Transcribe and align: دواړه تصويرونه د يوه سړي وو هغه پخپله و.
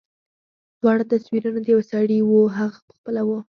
دواړه 0.81 1.03
تصويرونه 1.11 1.59
د 1.61 1.65
يوه 1.73 1.83
سړي 1.91 2.17
وو 2.23 2.41
هغه 2.57 2.79
پخپله 2.87 3.21
و. 3.25 3.29